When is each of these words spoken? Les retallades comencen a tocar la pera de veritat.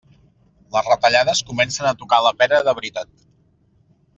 Les 0.75 0.87
retallades 0.87 1.41
comencen 1.49 1.91
a 1.91 1.93
tocar 1.99 2.21
la 2.29 2.33
pera 2.41 2.63
de 2.69 2.77
veritat. 2.81 3.13